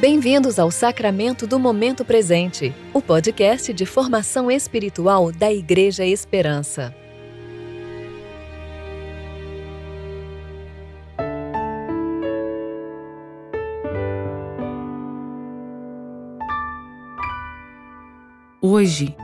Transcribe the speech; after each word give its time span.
Bem-vindos 0.00 0.60
ao 0.60 0.70
Sacramento 0.70 1.44
do 1.44 1.58
Momento 1.58 2.04
Presente, 2.04 2.72
o 2.94 3.02
podcast 3.02 3.74
de 3.74 3.84
formação 3.84 4.48
espiritual 4.48 5.32
da 5.32 5.52
Igreja 5.52 6.06
Esperança. 6.06 6.94
Hoje 18.62 19.16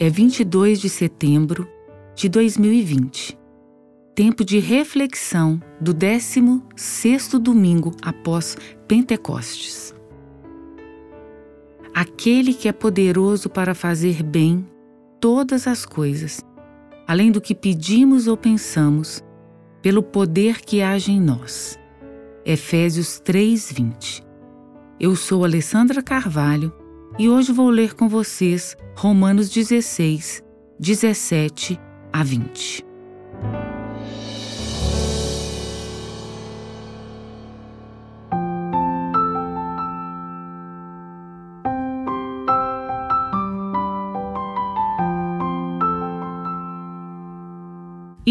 é 0.00 0.08
22 0.08 0.80
de 0.80 0.88
setembro 0.88 1.68
de 2.14 2.30
2020, 2.30 3.38
tempo 4.14 4.42
de 4.46 4.58
reflexão 4.58 5.60
do 5.78 5.94
16º 5.94 7.38
domingo 7.38 7.94
após 8.00 8.56
Pentecostes. 8.88 9.94
Aquele 11.94 12.54
que 12.54 12.68
é 12.68 12.72
poderoso 12.72 13.50
para 13.50 13.74
fazer 13.74 14.22
bem 14.22 14.66
todas 15.20 15.66
as 15.66 15.84
coisas, 15.84 16.40
além 17.06 17.30
do 17.30 17.40
que 17.40 17.54
pedimos 17.54 18.26
ou 18.26 18.36
pensamos, 18.36 19.22
pelo 19.82 20.02
poder 20.02 20.62
que 20.62 20.80
age 20.80 21.12
em 21.12 21.20
nós. 21.20 21.78
Efésios 22.46 23.20
3:20. 23.20 24.24
Eu 24.98 25.14
sou 25.14 25.44
Alessandra 25.44 26.02
Carvalho 26.02 26.72
e 27.18 27.28
hoje 27.28 27.52
vou 27.52 27.68
ler 27.68 27.94
com 27.94 28.08
vocês 28.08 28.76
Romanos 28.96 29.50
16, 29.50 30.42
17 30.78 31.78
a 32.12 32.22
20. 32.24 32.91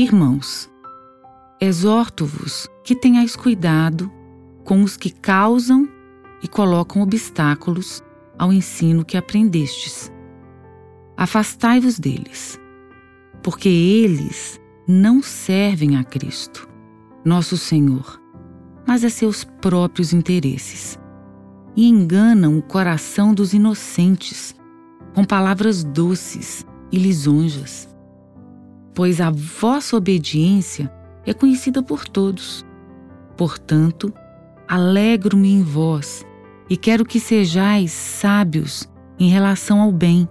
Irmãos, 0.01 0.67
exorto-vos 1.61 2.67
que 2.83 2.95
tenhais 2.95 3.35
cuidado 3.35 4.11
com 4.63 4.81
os 4.81 4.97
que 4.97 5.11
causam 5.11 5.87
e 6.41 6.47
colocam 6.47 7.03
obstáculos 7.03 8.01
ao 8.35 8.51
ensino 8.51 9.05
que 9.05 9.15
aprendestes. 9.15 10.11
Afastai-vos 11.15 11.99
deles, 11.99 12.59
porque 13.43 13.69
eles 13.69 14.59
não 14.87 15.21
servem 15.21 15.95
a 15.95 16.03
Cristo, 16.03 16.67
nosso 17.23 17.55
Senhor, 17.55 18.19
mas 18.87 19.03
a 19.03 19.09
seus 19.11 19.43
próprios 19.43 20.13
interesses, 20.13 20.97
e 21.75 21.87
enganam 21.87 22.57
o 22.57 22.63
coração 22.63 23.35
dos 23.35 23.53
inocentes 23.53 24.55
com 25.13 25.23
palavras 25.23 25.83
doces 25.83 26.65
e 26.91 26.97
lisonjas 26.97 27.87
pois 28.93 29.21
a 29.21 29.29
vossa 29.29 29.95
obediência 29.95 30.91
é 31.25 31.33
conhecida 31.33 31.81
por 31.81 32.07
todos. 32.07 32.65
Portanto, 33.37 34.13
alegro-me 34.67 35.51
em 35.51 35.63
vós 35.63 36.25
e 36.69 36.77
quero 36.77 37.05
que 37.05 37.19
sejais 37.19 37.91
sábios 37.91 38.89
em 39.19 39.29
relação 39.29 39.81
ao 39.81 39.91
bem, 39.91 40.27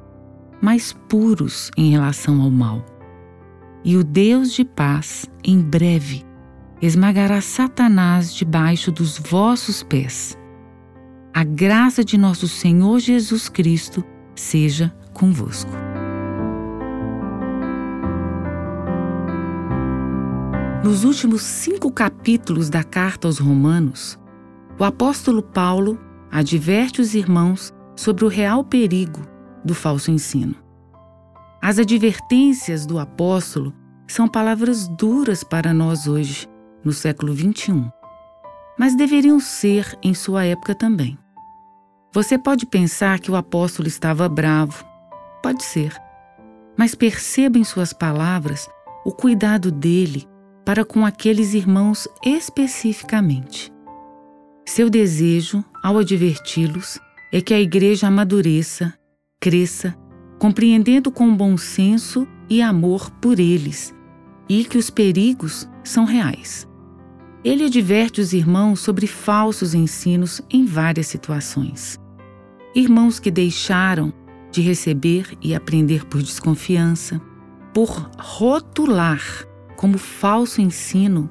mas 0.61 0.93
puros 1.09 1.71
em 1.77 1.91
relação 1.91 2.41
ao 2.41 2.51
mal. 2.51 2.85
E 3.85 3.97
o 3.97 4.05
Deus 4.05 4.53
de 4.53 4.65
paz, 4.65 5.27
em 5.45 5.61
breve, 5.61 6.25
esmagará 6.83 7.41
Satanás 7.41 8.35
debaixo 8.35 8.91
dos 8.91 9.19
vossos 9.19 9.83
pés. 9.83 10.37
A 11.33 11.45
graça 11.45 12.05
de 12.05 12.19
nosso 12.19 12.49
Senhor 12.49 12.99
Jesus 12.99 13.49
Cristo 13.49 14.05
seja 14.35 14.93
convosco. 15.13 15.90
Nos 20.83 21.05
últimos 21.05 21.43
cinco 21.43 21.93
capítulos 21.93 22.71
da 22.71 22.83
carta 22.83 23.29
aos 23.29 23.39
Romanos, 23.39 24.19
o 24.79 24.85
apóstolo 24.85 25.43
Paulo 25.43 26.01
adverte 26.33 27.03
os 27.03 27.15
irmãos 27.15 27.71
sobre 27.95 28.25
o 28.25 28.29
real 28.29 28.65
perigo 28.65 29.21
do 29.63 29.75
falso 29.75 30.11
ensino. 30.11 30.55
As 31.61 31.79
advertências 31.79 32.87
do 32.87 32.99
apóstolo 32.99 33.75
são 34.09 34.27
palavras 34.27 34.89
duras 34.89 35.45
para 35.45 35.75
nós 35.75 36.07
hoje, 36.07 36.49
no 36.83 36.95
século 36.95 37.37
XXI, 37.37 37.93
mas 38.79 38.97
deveriam 38.97 39.39
ser 39.39 39.99
em 40.03 40.15
sua 40.15 40.47
época 40.47 40.75
também. 40.75 41.19
Você 42.11 42.39
pode 42.39 42.65
pensar 42.65 43.19
que 43.19 43.31
o 43.31 43.37
apóstolo 43.37 43.87
estava 43.87 44.27
bravo, 44.31 44.83
pode 45.43 45.63
ser, 45.63 45.95
mas 46.75 46.95
perceba 46.95 47.59
em 47.59 47.65
suas 47.65 47.93
palavras 47.93 48.67
o 49.05 49.13
cuidado 49.13 49.71
dele 49.71 50.27
para 50.65 50.85
com 50.85 51.05
aqueles 51.05 51.55
irmãos 51.55 52.07
especificamente. 52.25 53.73
Seu 54.67 54.89
desejo, 54.89 55.65
ao 55.83 55.99
adverti-los, 55.99 56.99
é 57.33 57.41
que 57.41 57.55
a 57.55 57.61
igreja 57.61 58.09
amadureça, 58.09 58.95
cresça, 59.41 59.97
compreendendo 60.39 61.11
com 61.11 61.35
bom 61.35 61.57
senso 61.57 62.27
e 62.49 62.63
amor 62.63 63.11
por 63.11 63.39
eles, 63.39 63.95
e 64.49 64.65
que 64.65 64.79
os 64.79 64.91
perigos 64.91 65.69
são 65.83 66.05
reais. 66.05 66.69
Ele 67.43 67.65
adverte 67.65 68.21
os 68.21 68.33
irmãos 68.33 68.81
sobre 68.81 69.07
falsos 69.07 69.75
ensinos 69.75 70.43
em 70.51 70.67
várias 70.67 71.07
situações. 71.07 71.99
Irmãos 72.75 73.19
que 73.19 73.31
deixaram 73.31 74.13
de 74.51 74.61
receber 74.61 75.37
e 75.41 75.55
aprender 75.55 76.05
por 76.07 76.23
desconfiança, 76.23 77.21
por 77.73 78.11
rotular 78.19 79.47
como 79.81 79.97
falso 79.97 80.61
ensino 80.61 81.31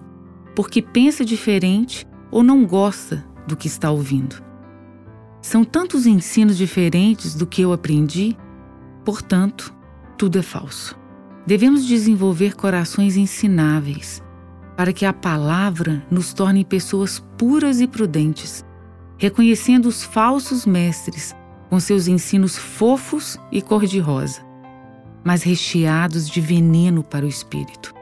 porque 0.56 0.82
pensa 0.82 1.24
diferente 1.24 2.04
ou 2.32 2.42
não 2.42 2.66
gosta 2.66 3.24
do 3.48 3.56
que 3.56 3.68
está 3.68 3.92
ouvindo. 3.92 4.44
São 5.40 5.64
tantos 5.64 6.08
ensinos 6.08 6.58
diferentes 6.58 7.36
do 7.36 7.46
que 7.46 7.62
eu 7.62 7.72
aprendi, 7.72 8.36
portanto, 9.06 9.72
tudo 10.18 10.40
é 10.40 10.42
falso. 10.42 10.98
Devemos 11.46 11.86
desenvolver 11.86 12.56
corações 12.56 13.18
ensináveis 13.18 14.20
para 14.76 14.92
que 14.92 15.06
a 15.06 15.14
palavra 15.14 16.04
nos 16.10 16.34
torne 16.34 16.66
pessoas 16.66 17.24
puras 17.38 17.80
e 17.80 17.86
prudentes, 17.86 18.66
reconhecendo 19.20 19.86
os 19.86 20.04
falsos 20.04 20.66
mestres 20.66 21.36
com 21.70 21.80
seus 21.80 22.08
ensinos 22.08 22.58
fofos 22.58 23.38
e 23.52 23.62
cor-de-rosa, 23.62 24.42
mas 25.24 25.44
recheados 25.44 26.28
de 26.28 26.42
veneno 26.42 27.04
para 27.04 27.28
o 27.28 27.30
espírito. 27.30 27.99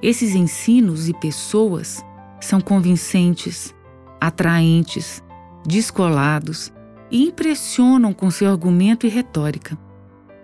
Esses 0.00 0.34
ensinos 0.34 1.08
e 1.08 1.12
pessoas 1.12 2.04
são 2.40 2.60
convincentes, 2.60 3.74
atraentes, 4.20 5.22
descolados 5.66 6.72
e 7.10 7.26
impressionam 7.26 8.12
com 8.12 8.30
seu 8.30 8.48
argumento 8.48 9.06
e 9.06 9.08
retórica. 9.08 9.76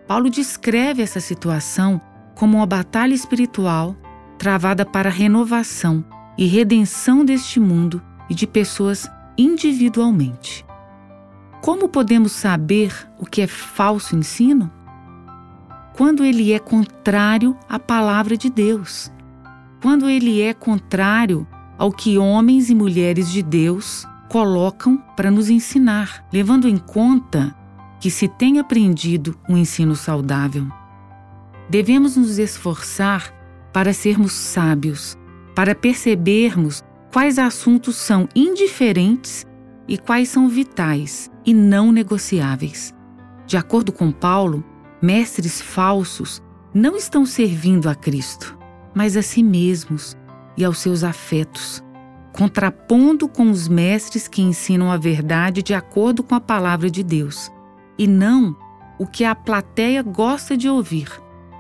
Paulo 0.09 0.28
descreve 0.28 1.03
essa 1.03 1.20
situação 1.20 2.00
como 2.34 2.56
uma 2.59 2.66
batalha 2.66 3.14
espiritual 3.14 3.97
travada 4.37 4.84
para 4.84 5.09
a 5.09 5.12
renovação 5.12 6.04
e 6.37 6.47
redenção 6.47 7.25
deste 7.25 7.60
mundo 7.60 8.03
e 8.28 8.34
de 8.34 8.48
pessoas 8.48 9.09
individualmente. 9.38 10.66
Como 11.62 11.88
podemos 11.88 12.32
saber 12.32 12.93
o 13.19 13.25
que 13.25 13.41
é 13.41 13.47
falso 13.47 14.16
ensino? 14.16 14.70
Quando 15.97 16.25
ele 16.25 16.53
é 16.53 16.59
contrário 16.59 17.56
à 17.69 17.78
palavra 17.78 18.37
de 18.37 18.50
Deus 18.50 19.12
quando 19.84 20.08
ele 20.08 20.40
é 20.40 20.54
contrário 20.54 21.46
ao 21.76 21.92
que 21.92 22.16
homens 22.16 22.70
e 22.70 22.74
mulheres 22.74 23.30
de 23.30 23.42
Deus 23.42 24.06
colocam 24.30 24.96
para 25.14 25.31
nos 25.31 25.50
ensinar, 25.50 26.26
levando 26.32 26.66
em 26.66 26.78
conta 26.78 27.54
que 28.00 28.10
se 28.10 28.26
tem 28.26 28.58
aprendido 28.58 29.38
um 29.46 29.58
ensino 29.58 29.94
saudável. 29.94 30.66
Devemos 31.69 32.16
nos 32.16 32.38
esforçar 32.38 33.31
para 33.75 33.92
sermos 33.92 34.32
sábios, 34.32 35.19
para 35.54 35.75
percebermos 35.75 36.82
quais 37.12 37.38
assuntos 37.38 37.96
são 37.96 38.26
indiferentes 38.34 39.44
e 39.87 39.98
quais 39.98 40.30
são 40.30 40.48
vitais 40.48 41.30
e 41.44 41.52
não 41.52 41.92
negociáveis. 41.92 42.94
De 43.46 43.58
acordo 43.58 43.92
com 43.92 44.10
Paulo, 44.10 44.64
mestres 45.02 45.60
falsos 45.60 46.42
não 46.72 46.96
estão 46.96 47.26
servindo 47.26 47.87
a 47.87 47.94
Cristo 47.94 48.63
mas 48.94 49.17
a 49.17 49.23
si 49.23 49.43
mesmos 49.43 50.17
e 50.56 50.64
aos 50.64 50.79
seus 50.79 51.02
afetos, 51.02 51.82
contrapondo 52.32 53.29
com 53.29 53.50
os 53.50 53.69
mestres 53.69 54.29
que 54.29 54.43
ensinam 54.43 54.91
a 54.91 54.96
verdade 54.96 55.62
de 55.62 55.75
acordo 55.75 56.23
com 56.23 56.35
a 56.35 56.41
palavra 56.41 56.91
de 56.91 57.02
Deus, 57.02 57.50
e 57.99 58.06
não 58.06 58.56
o 58.99 59.06
que 59.06 59.25
a 59.25 59.35
plateia 59.35 60.02
gosta 60.02 60.56
de 60.56 60.69
ouvir, 60.69 61.08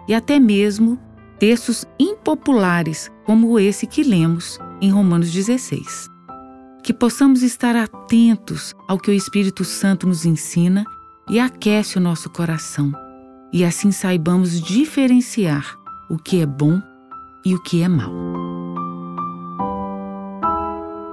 e 0.06 0.14
até 0.14 0.38
mesmo 0.38 0.98
textos 1.38 1.84
impopulares 1.98 3.10
como 3.24 3.58
esse 3.58 3.86
que 3.86 4.02
lemos 4.02 4.58
em 4.80 4.90
Romanos 4.90 5.30
16. 5.32 6.10
que 6.82 6.92
possamos 6.92 7.42
estar 7.42 7.74
atentos 7.74 8.74
ao 8.86 8.98
que 8.98 9.10
o 9.10 9.14
Espírito 9.14 9.64
Santo 9.64 10.06
nos 10.06 10.26
ensina 10.26 10.84
e 11.30 11.40
aquece 11.40 11.96
o 11.96 12.00
nosso 12.00 12.28
coração, 12.28 12.92
e 13.50 13.64
assim 13.64 13.90
saibamos 13.90 14.60
diferenciar 14.60 15.78
o 16.10 16.18
que 16.18 16.42
é 16.42 16.46
bom 16.46 16.82
e 17.44 17.54
o 17.54 17.62
que 17.62 17.82
é 17.82 17.88
mal. 17.88 18.10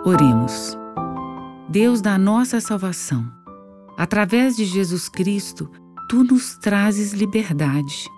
Oremos. 0.06 0.78
Deus 1.70 2.02
da 2.02 2.18
nossa 2.18 2.60
salvação, 2.60 3.32
através 3.98 4.56
de 4.56 4.66
Jesus 4.66 5.08
Cristo, 5.08 5.70
tu 6.10 6.24
nos 6.24 6.58
trazes 6.58 7.14
liberdade, 7.14 8.10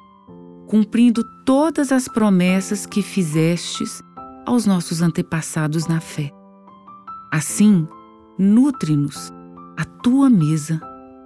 cumprindo 0.67 1.23
todas 1.45 1.91
as 1.91 2.07
promessas 2.07 2.85
que 2.85 3.01
fizestes 3.01 4.01
aos 4.45 4.65
nossos 4.65 5.01
antepassados 5.01 5.87
na 5.87 5.99
fé. 5.99 6.31
Assim, 7.31 7.87
nutre-nos 8.39 9.31
a 9.77 9.85
tua 9.85 10.29
mesa 10.29 10.79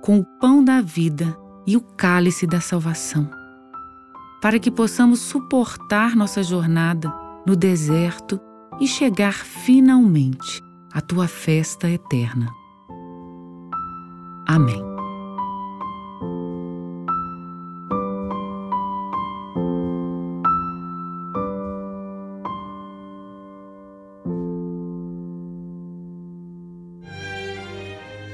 com 0.03 0.19
o 0.19 0.25
pão 0.39 0.63
da 0.63 0.81
vida 0.81 1.37
e 1.65 1.77
o 1.77 1.81
cálice 1.81 2.47
da 2.47 2.59
salvação, 2.59 3.29
para 4.47 4.59
que 4.59 4.71
possamos 4.71 5.19
suportar 5.19 6.15
nossa 6.15 6.41
jornada 6.41 7.13
no 7.45 7.53
deserto 7.53 8.39
e 8.79 8.87
chegar 8.87 9.33
finalmente 9.33 10.63
à 10.89 11.01
tua 11.01 11.27
festa 11.27 11.89
eterna. 11.89 12.47
Amém. 14.47 14.81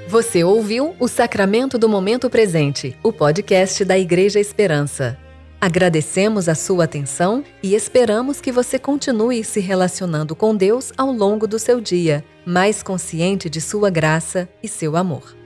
Você 0.08 0.44
ouviu 0.44 0.94
o 1.00 1.08
Sacramento 1.08 1.80
do 1.80 1.90
Momento 1.90 2.30
Presente, 2.30 2.96
o 3.02 3.12
podcast 3.12 3.84
da 3.84 3.98
Igreja 3.98 4.40
Esperança. 4.40 5.23
Agradecemos 5.64 6.50
a 6.50 6.56
sua 6.56 6.84
atenção 6.84 7.42
e 7.64 7.74
esperamos 7.74 8.42
que 8.42 8.52
você 8.52 8.78
continue 8.78 9.46
se 9.46 9.62
relacionando 9.62 10.36
com 10.36 10.54
Deus 10.54 10.92
ao 10.98 11.10
longo 11.10 11.48
do 11.48 11.58
seu 11.58 11.80
dia, 11.80 12.22
mais 12.46 12.84
consciente 12.84 13.50
de 13.50 13.62
sua 13.62 13.90
graça 13.90 14.50
e 14.62 14.68
seu 14.68 14.98
amor. 14.98 15.43